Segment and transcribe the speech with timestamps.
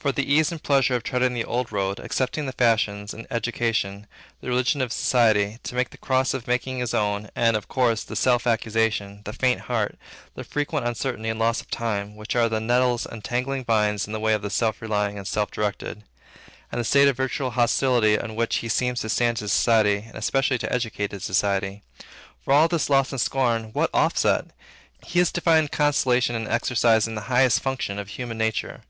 [0.00, 4.06] For the ease and pleasure of treading the old road, accepting the fashions, the education,
[4.40, 8.02] the religion of society, he takes the cross of making his own, and, of course,
[8.02, 9.98] the self accusation, the faint heart,
[10.34, 14.14] the frequent uncertainty and loss of time, which are the nettles and tangling vines in
[14.14, 16.02] the way of the self relying and self directed;
[16.72, 20.14] and the state of virtual hostility in which he seems to stand to society, and
[20.14, 21.82] especially to educated society.
[22.42, 24.46] For all this loss and scorn, what offset?
[25.04, 28.80] He is to find consolation in exercising the highest functions of human nature.